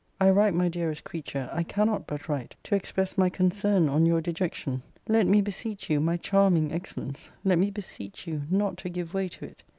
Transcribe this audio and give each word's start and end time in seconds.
I 0.19 0.31
write, 0.31 0.55
my 0.55 0.67
dearest 0.67 1.03
creature, 1.03 1.47
I 1.53 1.61
cannot 1.61 2.07
but 2.07 2.27
write, 2.27 2.55
to 2.63 2.73
express 2.73 3.19
my 3.19 3.29
concern 3.29 3.87
on 3.87 4.07
your 4.07 4.19
dejection. 4.19 4.81
Let 5.07 5.27
me 5.27 5.41
beseech 5.43 5.91
you, 5.91 5.99
my 5.99 6.17
charming 6.17 6.71
excellence, 6.73 7.29
let 7.43 7.59
me 7.59 7.69
beseech 7.69 8.25
you, 8.25 8.41
not 8.49 8.77
to 8.77 8.89
give 8.89 9.13
way 9.13 9.27
to 9.27 9.45
it. 9.45 9.61